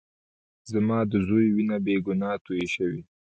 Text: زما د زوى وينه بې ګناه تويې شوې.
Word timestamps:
زما 0.71 0.99
د 1.11 1.13
زوى 1.27 1.47
وينه 1.55 1.77
بې 1.85 1.95
ګناه 2.05 2.37
تويې 2.45 2.67
شوې. 2.75 3.01